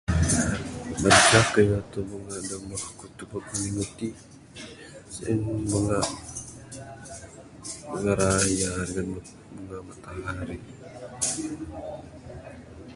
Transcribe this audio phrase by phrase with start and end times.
[1.01, 2.55] Banca keyuh bunga da
[3.17, 4.07] tubek ku minggu ti
[5.13, 5.39] sien
[5.69, 5.99] bunga,
[7.89, 9.09] bunga raya dangan
[9.53, 10.57] bunga matahari.